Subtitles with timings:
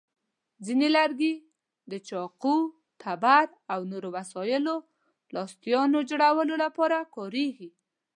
[0.65, 1.33] ځینې لرګي
[1.91, 2.55] د چاقو،
[3.01, 4.75] تبر، او نورو وسایلو
[5.35, 7.69] لاستیان جوړولو لپاره کارېږي.